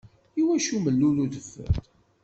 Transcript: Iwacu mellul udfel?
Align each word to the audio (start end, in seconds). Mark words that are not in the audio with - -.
Iwacu 0.39 0.77
mellul 0.83 1.17
udfel? 1.25 1.73